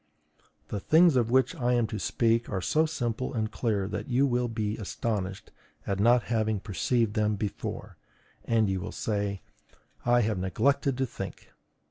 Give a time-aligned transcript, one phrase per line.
[0.69, 4.25] The things of which I am to speak are so simple and clear that you
[4.25, 5.51] will be astonished
[5.85, 7.97] at not having perceived them before,
[8.43, 9.43] and you will say:
[10.03, 11.51] "I have neglected to think."